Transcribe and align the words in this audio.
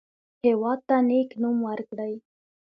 هېواد 0.45 0.79
ته 0.87 0.95
نیک 1.09 1.29
نوم 1.41 1.57
ورکړئ 1.67 2.13